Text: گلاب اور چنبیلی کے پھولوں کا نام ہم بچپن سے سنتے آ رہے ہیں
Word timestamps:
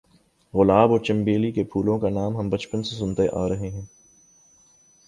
گلاب 0.53 0.91
اور 0.91 0.99
چنبیلی 0.99 1.51
کے 1.51 1.63
پھولوں 1.63 1.99
کا 1.99 2.09
نام 2.09 2.37
ہم 2.37 2.49
بچپن 2.49 2.83
سے 2.83 2.95
سنتے 2.95 3.27
آ 3.33 3.47
رہے 3.49 3.69
ہیں 3.69 3.85